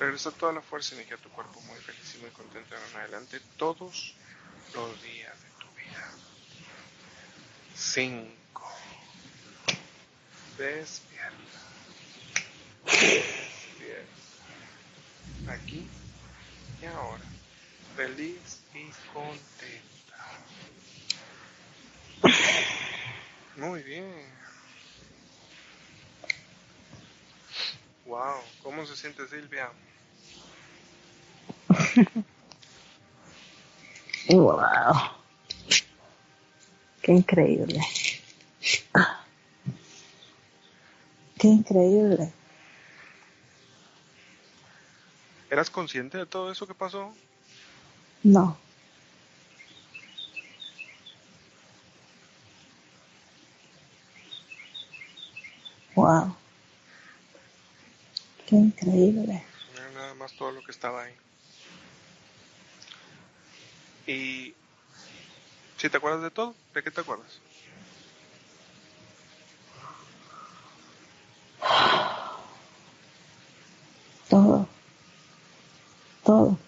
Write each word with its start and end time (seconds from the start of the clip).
Regresa 0.00 0.30
toda 0.30 0.54
la 0.54 0.62
fuerza 0.62 0.94
y 0.94 0.94
energía 0.94 1.16
a 1.16 1.20
tu 1.20 1.28
cuerpo 1.28 1.60
muy 1.60 1.78
feliz 1.78 2.14
y 2.14 2.22
muy 2.22 2.30
contento 2.30 2.74
en 2.74 2.96
adelante 2.96 3.38
todos 3.58 4.14
los 4.74 5.02
días 5.02 5.36
de 5.42 5.48
tu 5.58 5.66
vida. 5.74 6.10
5. 7.76 8.72
Despierta. 10.56 11.36
Despierta. 12.86 14.08
Aquí 15.48 15.86
y 16.80 16.86
ahora. 16.86 17.24
Feliz 17.94 18.62
y 18.72 18.90
contenta. 19.12 20.16
Muy 23.56 23.82
bien. 23.82 24.49
Wow, 28.10 28.42
¿cómo 28.64 28.84
se 28.86 28.96
siente 28.96 29.28
Silvia? 29.28 29.70
wow. 34.28 35.12
Qué 37.02 37.12
increíble. 37.12 37.80
Qué 41.38 41.46
increíble. 41.46 42.32
¿Eras 45.48 45.70
consciente 45.70 46.18
de 46.18 46.26
todo 46.26 46.50
eso 46.50 46.66
que 46.66 46.74
pasó? 46.74 47.14
No. 48.24 48.58
Wow. 55.94 56.39
Qué 58.50 58.56
increíble. 58.56 59.44
nada 59.94 60.12
más 60.14 60.32
todo 60.32 60.50
lo 60.50 60.60
que 60.64 60.72
estaba 60.72 61.04
ahí. 61.04 61.14
Y 64.08 64.54
si 65.76 65.88
te 65.88 65.96
acuerdas 65.98 66.20
de 66.22 66.32
todo, 66.32 66.56
¿de 66.74 66.82
qué 66.82 66.90
te 66.90 67.00
acuerdas? 67.00 67.38
Todo. 74.28 74.66
Todo. 76.24 76.58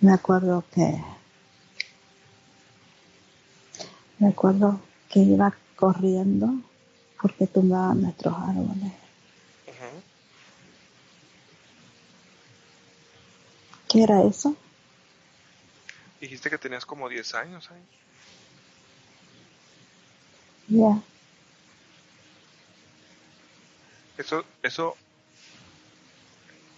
Me 0.00 0.14
acuerdo 0.14 0.64
que 0.74 0.98
me 4.18 4.28
acuerdo 4.28 4.80
que 5.10 5.20
iba 5.20 5.54
corriendo 5.76 6.54
porque 7.20 7.46
tumbaban 7.46 8.02
nuestros 8.02 8.34
árboles. 8.34 8.92
¿Qué 13.88 14.02
era 14.02 14.22
eso? 14.22 14.56
Dijiste 16.20 16.50
que 16.50 16.58
tenías 16.58 16.84
como 16.84 17.08
10 17.08 17.34
años 17.34 17.70
ahí. 17.70 17.82
Ya. 20.68 21.00
Eso, 24.18 24.44
eso, 24.62 24.96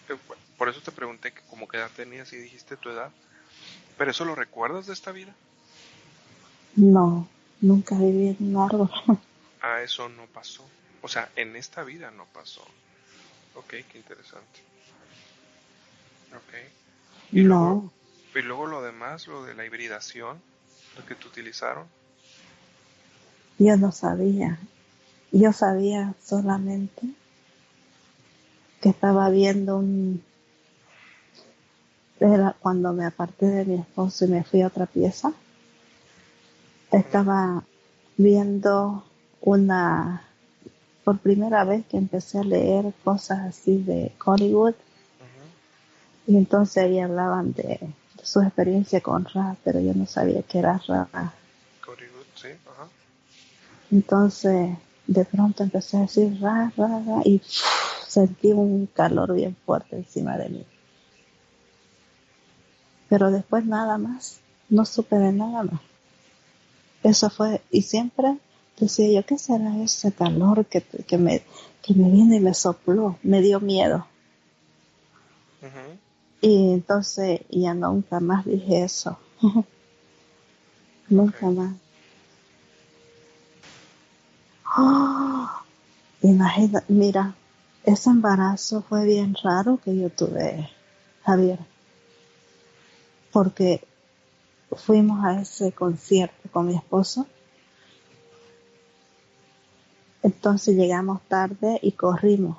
eh, 0.09 0.17
por 0.59 0.69
eso 0.69 0.81
te 0.81 0.93
pregunté 0.93 1.33
que 1.33 1.41
como 1.49 1.69
qué 1.69 1.79
edad 1.79 1.91
tenías 1.97 2.33
y 2.33 2.37
dijiste 2.37 2.77
tu 2.77 2.91
edad. 2.91 3.11
¿Pero 3.97 4.11
eso 4.11 4.25
lo 4.25 4.35
recuerdas 4.35 4.87
de 4.87 4.93
esta 4.93 5.13
vida? 5.13 5.35
No, 6.77 7.27
nunca 7.61 7.97
viví 7.97 8.29
en 8.29 8.55
un 8.55 8.63
árbol. 8.63 8.91
Ah, 9.61 9.83
eso 9.83 10.09
no 10.09 10.27
pasó. 10.27 10.65
O 11.03 11.09
sea, 11.09 11.31
en 11.37 11.57
esta 11.57 11.85
vida 11.85 12.11
no 12.11 12.27
pasó. 12.27 12.63
Ok, 13.55 13.71
qué 13.91 13.99
interesante. 13.99 14.61
Ok. 16.33 17.33
Y 17.33 17.43
no. 17.43 17.59
Luego, 17.59 17.93
y 18.35 18.43
luego 18.43 18.67
lo 18.67 18.83
demás, 18.83 19.27
lo 19.27 19.45
de 19.45 19.55
la 19.55 19.65
hibridación, 19.65 20.41
lo 20.97 21.07
que 21.07 21.15
te 21.15 21.27
utilizaron. 21.27 21.87
Yo 23.59 23.77
no 23.77 23.91
sabía. 23.91 24.59
Yo 25.33 25.53
sabía 25.53 26.15
solamente 26.25 27.03
que 28.81 28.91
estaba 28.91 29.29
viendo 29.31 29.79
un... 29.79 30.23
Era 32.21 32.57
cuando 32.59 32.93
me 32.93 33.05
aparté 33.05 33.47
de 33.47 33.65
mi 33.65 33.81
esposo 33.81 34.25
y 34.25 34.29
me 34.29 34.45
fui 34.45 34.63
a 34.63 34.69
otra 34.69 34.87
pieza. 34.87 35.33
Estaba 36.91 37.63
viendo 38.17 39.08
una, 39.41 40.25
por 41.05 41.19
primera 41.19 41.65
vez 41.65 41.85
que 41.87 41.97
empecé 41.97 42.39
a 42.39 42.45
leer 42.45 42.93
cosas 43.05 43.41
así 43.41 43.79
de 43.79 44.13
Hollywood, 44.25 44.75
y 46.27 46.37
entonces 46.37 46.85
ahí 46.85 47.01
hablaban 47.01 47.55
de, 47.55 47.81
su 48.23 48.43
experiencia 48.43 49.01
con 49.01 49.25
Ra, 49.25 49.57
pero 49.65 49.81
yo 49.81 49.95
no 49.95 50.07
sabía 50.07 50.43
que 50.43 50.59
era 50.59 50.81
Ra. 50.87 51.09
Hollywood, 51.87 52.27
sí, 52.35 52.49
ajá. 52.67 52.89
Entonces, 53.91 54.77
de 55.07 55.25
pronto 55.25 55.63
empecé 55.63 55.97
a 55.97 56.01
decir 56.01 56.39
Ra, 56.41 56.71
Ra, 56.77 57.03
Ra, 57.07 57.23
y 57.25 57.41
sentí 58.07 58.53
un 58.53 58.87
calor 58.87 59.35
bien 59.35 59.57
fuerte 59.65 59.97
encima 59.97 60.37
de 60.37 60.49
mí. 60.51 60.67
Pero 63.09 63.31
después 63.31 63.65
nada 63.65 63.97
más, 63.97 64.41
no 64.69 64.85
supe 64.85 65.17
de 65.17 65.33
nada 65.33 65.63
más. 65.63 65.81
Eso 67.03 67.31
fue, 67.31 67.63
y 67.71 67.83
siempre 67.83 68.37
Decía 68.79 69.21
yo, 69.21 69.27
¿qué 69.27 69.39
será 69.39 69.77
ese 69.83 70.13
calor 70.13 70.67
que, 70.67 70.83
que, 70.83 71.19
me, 71.19 71.43
que 71.83 71.95
me 71.95 72.11
viene 72.11 72.37
y 72.37 72.41
me 72.41 72.55
sopló? 72.55 73.19
Me 73.23 73.41
dio 73.41 73.61
miedo. 73.61 74.07
Y 76.41 76.73
entonces 76.75 77.41
ya 77.51 77.75
nunca 77.75 78.21
más 78.21 78.45
dije 78.45 78.85
eso. 78.85 79.19
nunca 81.09 81.51
más. 81.51 81.75
¡Oh! 84.77 85.51
Imagina, 86.23 86.85
mira, 86.89 87.35
ese 87.85 88.11
embarazo 88.11 88.83
fue 88.83 89.05
bien 89.05 89.37
raro 89.43 89.81
que 89.85 89.97
yo 89.97 90.11
tuve, 90.11 90.69
Javier. 91.25 91.59
Porque 93.33 93.85
fuimos 94.77 95.25
a 95.25 95.41
ese 95.41 95.73
concierto 95.73 96.49
con 96.53 96.67
mi 96.67 96.77
esposo 96.77 97.27
entonces 100.29 100.77
llegamos 100.77 101.23
tarde 101.23 101.79
y 101.81 101.93
corrimos. 101.93 102.59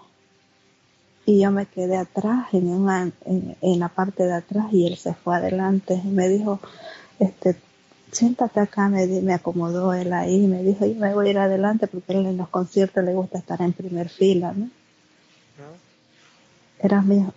Y 1.28 1.42
yo 1.42 1.52
me 1.52 1.68
quedé 1.68 1.98
atrás, 1.98 2.48
en, 2.54 3.56
en, 3.62 3.80
la 3.80 3.90
parte 3.90 4.24
de 4.24 4.34
atrás, 4.34 4.74
y 4.74 4.88
él 4.88 4.98
se 4.98 5.14
fue 5.14 5.36
adelante. 5.36 6.02
Y 6.04 6.08
me 6.08 6.28
dijo, 6.28 6.60
este, 7.20 7.56
siéntate 8.12 8.60
acá, 8.60 8.90
me, 8.90 9.06
me 9.06 9.36
acomodó 9.36 9.94
él 9.94 10.12
ahí, 10.14 10.46
y 10.46 10.48
me 10.48 10.64
dijo, 10.64 10.88
yo 10.88 10.96
me 10.96 11.14
voy 11.14 11.28
a 11.28 11.30
ir 11.30 11.38
adelante 11.38 11.86
porque 11.86 12.14
él 12.14 12.26
en 12.26 12.38
los 12.38 12.50
conciertos 12.50 13.04
le 13.04 13.14
gusta 13.14 13.38
estar 13.38 13.62
en 13.62 13.74
primer 13.74 14.10
fila, 14.10 14.52
¿no? 14.54 14.72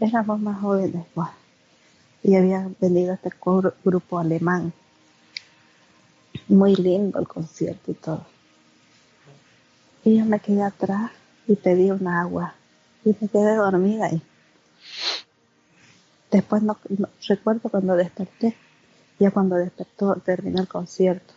éramos 0.01 0.41
más 0.41 0.61
jóvenes, 0.63 1.05
pues. 1.13 1.29
Y 2.23 2.37
había 2.37 2.71
venido 2.81 3.13
este 3.13 3.31
grupo 3.85 4.19
alemán. 4.19 4.73
Muy 6.49 6.75
lindo 6.77 7.19
el 7.19 7.29
concierto 7.29 7.91
y 7.91 7.95
todo. 7.95 8.25
Y 10.05 10.19
yo 10.19 10.25
me 10.25 10.41
quedé 10.41 10.63
atrás 10.63 11.11
y 11.47 11.57
pedí 11.57 11.91
un 11.91 12.07
agua. 12.09 12.55
Y 13.05 13.15
me 13.21 13.29
quedé 13.29 13.57
dormida 13.57 14.07
ahí. 14.07 14.23
Después 16.31 16.63
no, 16.63 16.77
recuerdo 17.29 17.69
cuando 17.69 17.95
desperté, 17.95 18.57
ya 19.19 19.31
cuando 19.31 19.57
despertó 19.57 20.15
terminó 20.17 20.61
el 20.61 20.69
concierto. 20.69 21.35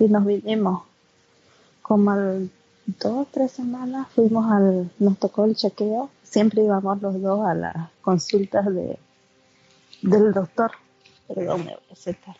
Y 0.00 0.04
nos 0.04 0.24
vinimos. 0.24 0.82
Como 1.82 2.10
al 2.10 2.50
dos, 2.86 3.28
tres 3.30 3.52
semanas 3.52 4.08
fuimos 4.14 4.50
al, 4.50 4.90
nos 4.98 5.18
tocó 5.18 5.44
el 5.44 5.54
chequeo, 5.54 6.10
siempre 6.22 6.64
íbamos 6.64 7.00
los 7.00 7.20
dos 7.20 7.46
a 7.46 7.54
las 7.54 7.90
consultas 8.00 8.66
de 8.74 8.98
del 10.02 10.32
doctor, 10.32 10.72
perdón, 11.26 11.64
me 11.64 11.74
voy 11.74 11.82
a 11.90 11.96
sentar. 11.96 12.36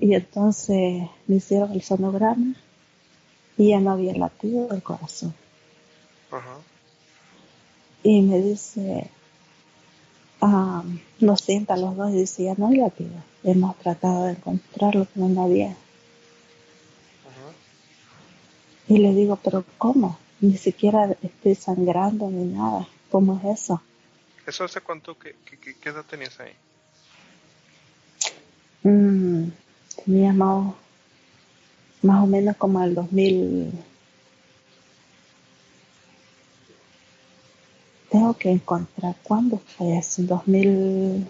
Y 0.00 0.14
entonces 0.14 1.08
me 1.26 1.36
hicieron 1.36 1.72
el 1.72 1.82
sonograma 1.82 2.54
y 3.56 3.70
ya 3.70 3.80
no 3.80 3.92
había 3.92 4.14
latido 4.14 4.68
del 4.68 4.82
corazón. 4.82 5.34
Y 8.02 8.22
me 8.22 8.40
dice, 8.40 9.10
ah, 10.40 10.82
nos 11.20 11.40
sienta 11.40 11.76
los 11.76 11.96
dos 11.96 12.10
y 12.10 12.20
dice, 12.20 12.44
ya 12.44 12.54
no 12.56 12.68
hay 12.68 12.76
latido. 12.76 13.12
Hemos 13.44 13.76
tratado 13.78 14.24
de 14.24 14.32
encontrarlo, 14.32 15.06
pero 15.12 15.28
no 15.28 15.44
había. 15.44 15.76
Y 18.88 18.98
le 18.98 19.14
digo, 19.14 19.36
pero 19.36 19.64
¿cómo? 19.78 20.18
Ni 20.40 20.56
siquiera 20.56 21.16
estoy 21.22 21.54
sangrando 21.54 22.28
ni 22.30 22.44
nada. 22.44 22.88
¿Cómo 23.10 23.38
es 23.38 23.60
eso? 23.60 23.80
¿Eso 24.46 24.64
hace 24.64 24.80
cuánto? 24.80 25.16
¿Qué, 25.16 25.36
qué, 25.44 25.88
edad 25.88 26.04
tenías 26.04 26.40
ahí? 26.40 26.52
Mm, 28.82 29.50
teníamos 30.04 30.74
más 32.02 32.22
o 32.22 32.26
menos 32.26 32.56
como 32.56 32.82
el 32.82 32.94
2000, 32.94 33.72
tengo 38.10 38.34
que 38.34 38.50
encontrar 38.50 39.16
cuándo 39.22 39.58
fue 39.58 39.96
eso, 39.96 40.22
2000, 40.22 41.26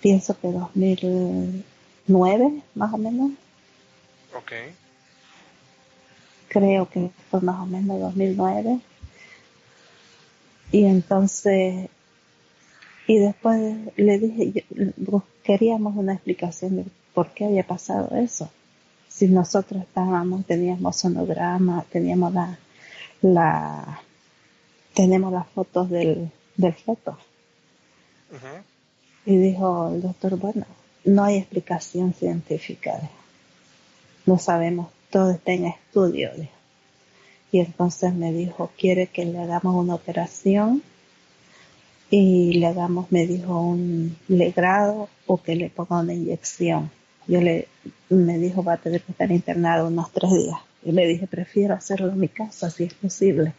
pienso 0.00 0.38
que 0.40 0.48
2009 0.48 2.62
más 2.74 2.94
o 2.94 2.98
menos. 2.98 3.32
Ok. 4.34 4.52
Creo 6.48 6.88
que 6.88 7.10
fue 7.30 7.40
más 7.40 7.60
o 7.60 7.66
menos 7.66 8.00
2009. 8.00 8.80
Y 10.70 10.84
entonces, 10.84 11.90
y 13.06 13.18
después 13.18 13.78
le 13.96 14.18
dije, 14.18 14.64
queríamos 15.42 15.96
una 15.96 16.14
explicación 16.14 16.76
de 16.76 16.86
por 17.12 17.32
qué 17.32 17.44
había 17.44 17.66
pasado 17.66 18.16
eso. 18.16 18.50
Si 19.22 19.28
nosotros 19.28 19.82
estábamos, 19.82 20.44
teníamos 20.46 20.96
sonograma, 20.96 21.86
teníamos 21.92 22.34
la, 22.34 22.58
la 23.20 24.00
tenemos 24.94 25.32
las 25.32 25.46
fotos 25.46 25.88
del, 25.88 26.28
del 26.56 26.72
feto. 26.72 27.16
Y 29.24 29.36
dijo 29.36 29.92
el 29.94 30.02
doctor, 30.02 30.36
bueno, 30.38 30.66
no 31.04 31.22
hay 31.22 31.36
explicación 31.36 32.12
científica. 32.14 32.98
No 34.26 34.38
sabemos, 34.38 34.88
todo 35.08 35.30
está 35.30 35.52
en 35.52 35.66
estudio. 35.66 36.32
Y 37.52 37.60
entonces 37.60 38.12
me 38.12 38.32
dijo, 38.32 38.72
quiere 38.76 39.06
que 39.06 39.24
le 39.24 39.38
hagamos 39.38 39.76
una 39.76 39.94
operación 39.94 40.82
y 42.10 42.54
le 42.54 42.66
hagamos, 42.66 43.12
me 43.12 43.28
dijo, 43.28 43.60
un 43.60 44.16
legrado 44.26 45.08
o 45.28 45.40
que 45.40 45.54
le 45.54 45.70
ponga 45.70 46.00
una 46.00 46.12
inyección. 46.12 46.90
Yo 47.26 47.40
le, 47.40 47.68
me 48.08 48.38
dijo, 48.38 48.62
va 48.62 48.74
a 48.74 48.76
tener 48.78 49.02
que 49.02 49.12
estar 49.12 49.30
internado 49.30 49.88
unos 49.88 50.10
tres 50.12 50.32
días. 50.32 50.58
Y 50.84 50.92
le 50.92 51.06
dije, 51.06 51.26
prefiero 51.26 51.74
hacerlo 51.74 52.10
en 52.10 52.18
mi 52.18 52.28
casa 52.28 52.70
si 52.70 52.84
es 52.84 52.94
posible. 52.94 53.54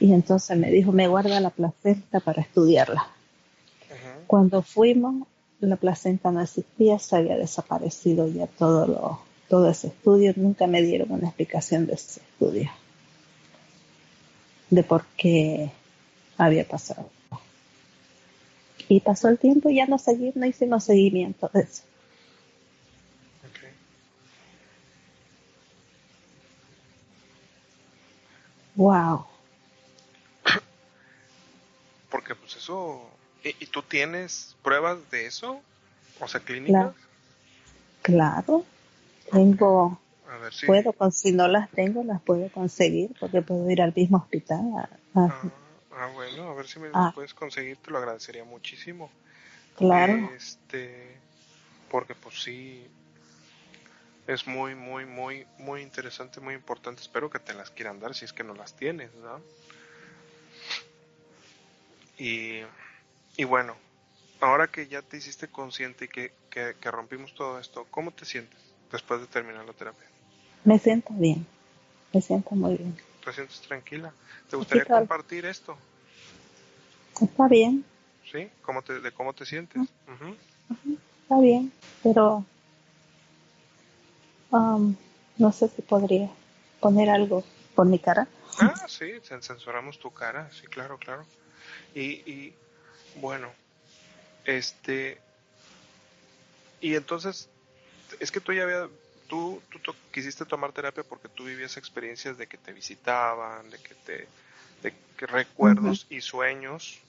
Y 0.00 0.12
entonces 0.12 0.56
me 0.58 0.70
dijo, 0.70 0.92
me 0.92 1.08
guarda 1.08 1.40
la 1.40 1.50
placenta 1.50 2.20
para 2.20 2.42
estudiarla. 2.42 3.06
Cuando 4.26 4.62
fuimos, 4.62 5.26
la 5.60 5.76
placenta 5.76 6.30
no 6.30 6.40
existía, 6.40 6.98
se 6.98 7.16
había 7.16 7.36
desaparecido 7.36 8.26
ya 8.28 8.46
todo, 8.46 8.86
lo, 8.86 9.20
todo 9.48 9.70
ese 9.70 9.88
estudio. 9.88 10.32
Nunca 10.36 10.66
me 10.66 10.82
dieron 10.82 11.12
una 11.12 11.28
explicación 11.28 11.86
de 11.86 11.94
ese 11.94 12.20
estudio, 12.20 12.70
de 14.70 14.82
por 14.82 15.04
qué 15.16 15.70
había 16.36 16.66
pasado. 16.66 17.08
Y 18.88 19.00
pasó 19.00 19.28
el 19.28 19.38
tiempo 19.38 19.70
y 19.70 19.76
ya 19.76 19.86
no, 19.86 19.98
seguí, 19.98 20.32
no 20.34 20.46
hicimos 20.46 20.84
seguimiento 20.84 21.50
de 21.52 21.60
eso. 21.60 21.82
Wow. 28.74 29.26
Porque 32.10 32.34
pues 32.34 32.56
eso... 32.56 33.10
¿Y, 33.42 33.66
tú 33.66 33.82
tienes 33.82 34.56
pruebas 34.62 34.98
de 35.10 35.26
eso? 35.26 35.60
O 36.20 36.28
sea, 36.28 36.40
clínicas. 36.40 36.94
Claro. 38.02 38.64
Tengo... 39.30 40.00
A 40.30 40.38
ver, 40.38 40.54
si... 40.54 40.66
Puedo, 40.66 40.94
si 41.10 41.32
no 41.32 41.48
las 41.48 41.70
tengo, 41.70 42.02
las 42.04 42.22
puedo 42.22 42.48
conseguir 42.50 43.14
porque 43.20 43.42
puedo 43.42 43.70
ir 43.70 43.82
al 43.82 43.92
mismo 43.94 44.16
hospital. 44.18 44.88
ah, 45.14 45.42
ah, 45.92 46.10
bueno, 46.14 46.48
a 46.48 46.54
ver 46.54 46.66
si 46.66 46.78
me 46.78 46.88
las 46.88 46.96
ah. 46.96 47.12
puedes 47.14 47.34
conseguir, 47.34 47.76
te 47.76 47.90
lo 47.90 47.98
agradecería 47.98 48.44
muchísimo. 48.44 49.10
Claro. 49.76 50.30
Este, 50.36 51.16
porque 51.90 52.14
pues 52.14 52.42
sí, 52.42 52.86
es 54.26 54.46
muy, 54.46 54.74
muy, 54.74 55.04
muy, 55.04 55.46
muy 55.58 55.82
interesante, 55.82 56.40
muy 56.40 56.54
importante. 56.54 57.02
Espero 57.02 57.30
que 57.30 57.38
te 57.38 57.54
las 57.54 57.70
quieran 57.70 58.00
dar 58.00 58.14
si 58.14 58.24
es 58.24 58.32
que 58.32 58.44
no 58.44 58.54
las 58.54 58.74
tienes, 58.74 59.14
¿no? 59.16 59.40
Y, 62.18 62.60
y 63.36 63.44
bueno, 63.44 63.76
ahora 64.40 64.68
que 64.68 64.86
ya 64.86 65.02
te 65.02 65.16
hiciste 65.16 65.48
consciente 65.48 66.06
y 66.06 66.08
que, 66.08 66.32
que, 66.50 66.90
rompimos 66.90 67.34
todo 67.34 67.58
esto, 67.58 67.86
¿cómo 67.90 68.12
te 68.12 68.24
sientes 68.24 68.58
después 68.92 69.20
de 69.20 69.26
terminar 69.26 69.64
la 69.64 69.72
terapia? 69.72 70.06
Me 70.64 70.78
siento 70.78 71.12
bien, 71.14 71.46
me 72.12 72.20
siento 72.20 72.54
muy 72.54 72.76
bien. 72.76 72.96
¿Te 73.24 73.32
sientes 73.32 73.60
tranquila? 73.62 74.12
¿Te 74.48 74.56
gustaría 74.56 74.84
compartir 74.84 75.44
esto? 75.46 75.76
Está 77.20 77.48
bien. 77.48 77.84
¿Sí? 78.30 78.48
¿Cómo 78.62 78.82
te, 78.82 79.00
¿De 79.00 79.12
cómo 79.12 79.32
te 79.32 79.44
sientes? 79.44 79.82
Está 81.22 81.40
bien, 81.40 81.72
pero 82.02 82.44
Um, 84.54 84.94
no 85.36 85.50
sé 85.50 85.68
si 85.68 85.82
podría 85.82 86.30
poner 86.78 87.10
algo 87.10 87.42
por 87.74 87.86
mi 87.86 87.98
cara. 87.98 88.28
Ah, 88.60 88.86
sí, 88.86 89.14
censuramos 89.20 89.98
tu 89.98 90.12
cara, 90.12 90.48
sí, 90.52 90.68
claro, 90.68 90.96
claro. 90.96 91.26
Y, 91.92 92.22
y 92.30 92.54
bueno, 93.16 93.52
este, 94.44 95.18
y 96.80 96.94
entonces, 96.94 97.48
es 98.20 98.30
que 98.30 98.40
tú 98.40 98.52
ya 98.52 98.62
había, 98.62 98.88
tú, 99.26 99.60
tú, 99.82 99.92
quisiste 100.12 100.44
tomar 100.44 100.70
terapia 100.70 101.02
porque 101.02 101.28
tú 101.28 101.46
vivías 101.46 101.76
experiencias 101.76 102.38
de 102.38 102.46
que 102.46 102.56
te 102.56 102.72
visitaban, 102.72 103.68
de 103.70 103.78
que 103.78 103.94
te, 104.06 104.28
de 104.84 104.94
que 105.16 105.26
recuerdos 105.26 106.06
y 106.10 106.20
sueños, 106.20 107.00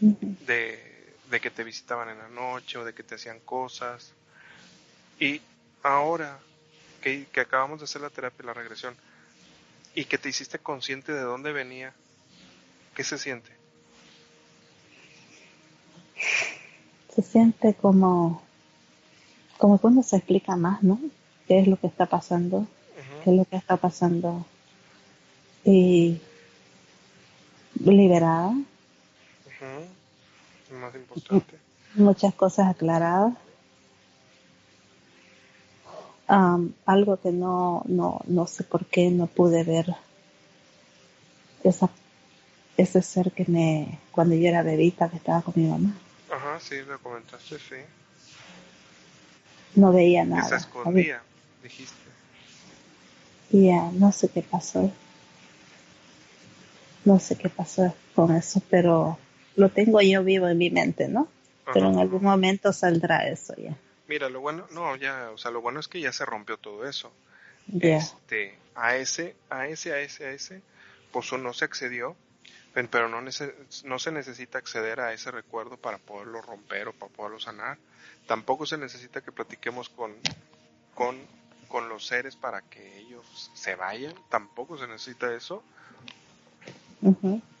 de, 0.00 1.12
de 1.30 1.40
que 1.40 1.50
te 1.50 1.64
visitaban 1.64 2.08
en 2.08 2.16
la 2.16 2.28
noche 2.28 2.78
o 2.78 2.84
de 2.86 2.94
que 2.94 3.02
te 3.02 3.16
hacían 3.16 3.40
cosas. 3.40 4.14
Y 5.20 5.42
ahora 5.82 6.38
que, 7.00 7.26
acabamos 7.40 7.80
de 7.80 7.84
hacer 7.84 8.02
la 8.02 8.10
terapia, 8.10 8.46
la 8.46 8.54
regresión, 8.54 8.96
y 9.94 10.04
que 10.04 10.18
te 10.18 10.28
hiciste 10.28 10.58
consciente 10.58 11.12
de 11.12 11.22
dónde 11.22 11.52
venía, 11.52 11.92
¿qué 12.94 13.04
se 13.04 13.18
siente? 13.18 13.50
Se 17.14 17.22
siente 17.22 17.74
como, 17.74 18.42
como 19.56 19.78
cuando 19.78 20.02
se 20.02 20.16
explica 20.16 20.56
más, 20.56 20.82
¿no? 20.82 21.00
¿Qué 21.46 21.60
es 21.60 21.66
lo 21.66 21.76
que 21.76 21.86
está 21.86 22.06
pasando? 22.06 22.66
¿Qué 23.24 23.30
es 23.30 23.36
lo 23.36 23.44
que 23.44 23.56
está 23.56 23.76
pasando? 23.76 24.46
Y 25.64 26.20
liberada. 27.84 28.52
Más 30.70 30.94
importante. 30.94 31.58
Muchas 31.94 32.34
cosas 32.34 32.68
aclaradas 32.68 33.34
algo 36.28 37.16
que 37.20 37.32
no, 37.32 37.82
no, 37.86 38.20
no 38.26 38.46
sé 38.46 38.62
por 38.62 38.84
qué 38.86 39.10
no 39.10 39.26
pude 39.26 39.64
ver 39.64 39.94
esa, 41.64 41.88
ese 42.76 43.02
ser 43.02 43.32
que 43.32 43.44
me, 43.46 43.98
cuando 44.12 44.34
yo 44.34 44.48
era 44.48 44.62
bebita, 44.62 45.08
que 45.08 45.16
estaba 45.16 45.42
con 45.42 45.54
mi 45.56 45.68
mamá. 45.68 45.94
Ajá, 46.30 46.60
sí, 46.60 46.76
lo 46.86 46.98
comentaste, 46.98 47.58
sí. 47.58 47.76
No 49.74 49.92
veía 49.92 50.24
nada. 50.24 50.48
se 50.48 50.56
escondía, 50.56 51.22
dijiste. 51.62 51.96
Ya, 53.50 53.90
no 53.92 54.12
sé 54.12 54.28
qué 54.28 54.42
pasó. 54.42 54.92
No 57.04 57.18
sé 57.18 57.36
qué 57.36 57.48
pasó 57.48 57.94
con 58.14 58.36
eso, 58.36 58.60
pero 58.68 59.18
lo 59.56 59.70
tengo 59.70 60.02
yo 60.02 60.22
vivo 60.22 60.46
en 60.48 60.58
mi 60.58 60.68
mente, 60.68 61.08
¿no? 61.08 61.28
Pero 61.72 61.90
en 61.90 61.98
algún 61.98 62.22
momento 62.22 62.72
saldrá 62.72 63.28
eso 63.28 63.54
ya. 63.56 63.74
Mira, 64.08 64.30
lo 64.30 64.40
bueno, 64.40 64.66
no, 64.70 64.96
ya, 64.96 65.30
o 65.30 65.38
sea, 65.38 65.50
lo 65.50 65.60
bueno 65.60 65.80
es 65.80 65.86
que 65.86 66.00
ya 66.00 66.12
se 66.12 66.24
rompió 66.24 66.56
todo 66.56 66.88
eso. 66.88 67.12
Este, 67.78 68.58
a 68.74 68.96
ese, 68.96 69.36
a 69.50 69.66
ese, 69.66 69.92
a 69.92 70.00
ese, 70.00 70.24
a 70.24 70.30
ese, 70.30 70.62
pues 71.12 71.30
no 71.34 71.52
se 71.52 71.66
accedió, 71.66 72.16
pero 72.72 73.10
no, 73.10 73.20
no 73.20 73.98
se 73.98 74.12
necesita 74.12 74.56
acceder 74.56 75.00
a 75.00 75.12
ese 75.12 75.30
recuerdo 75.30 75.76
para 75.76 75.98
poderlo 75.98 76.40
romper 76.40 76.88
o 76.88 76.92
para 76.94 77.12
poderlo 77.12 77.38
sanar. 77.38 77.76
Tampoco 78.26 78.64
se 78.64 78.78
necesita 78.78 79.20
que 79.20 79.30
platiquemos 79.30 79.90
con, 79.90 80.14
con, 80.94 81.18
con 81.68 81.90
los 81.90 82.06
seres 82.06 82.34
para 82.34 82.62
que 82.62 83.00
ellos 83.00 83.50
se 83.52 83.74
vayan. 83.74 84.14
Tampoco 84.30 84.78
se 84.78 84.86
necesita 84.86 85.34
eso. 85.34 85.62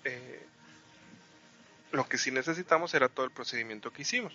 Eh, 0.04 0.46
lo 1.92 2.08
que 2.08 2.16
sí 2.16 2.30
necesitamos 2.30 2.94
era 2.94 3.10
todo 3.10 3.26
el 3.26 3.32
procedimiento 3.32 3.92
que 3.92 4.02
hicimos 4.02 4.32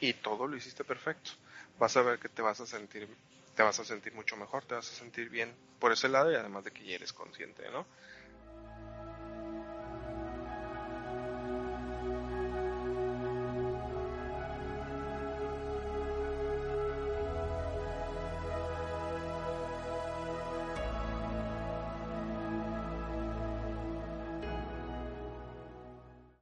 y 0.00 0.14
todo 0.14 0.46
lo 0.46 0.56
hiciste 0.56 0.84
perfecto. 0.84 1.32
Vas 1.78 1.96
a 1.96 2.02
ver 2.02 2.18
que 2.18 2.28
te 2.28 2.42
vas 2.42 2.60
a 2.60 2.66
sentir 2.66 3.08
te 3.54 3.62
vas 3.62 3.80
a 3.80 3.84
sentir 3.84 4.12
mucho 4.12 4.36
mejor, 4.36 4.64
te 4.64 4.74
vas 4.74 4.90
a 4.92 4.94
sentir 4.94 5.30
bien 5.30 5.56
por 5.78 5.90
ese 5.90 6.08
lado 6.08 6.30
y 6.30 6.34
además 6.34 6.64
de 6.64 6.72
que 6.72 6.84
ya 6.84 6.94
eres 6.96 7.12
consciente, 7.14 7.70
¿no? 7.70 7.86